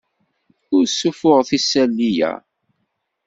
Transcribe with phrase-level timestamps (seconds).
[0.75, 2.31] Ur ssuffuɣet isali-a.